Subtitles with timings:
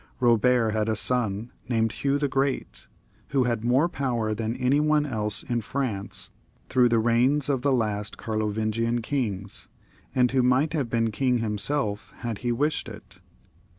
[0.19, 2.87] Eobert had a son, named Hugh the Great,
[3.27, 6.31] who had more power than any one else in France
[6.69, 9.67] through the reigns of the last Carlovingian kings,
[10.15, 13.19] and who might have been king himself had he wished it.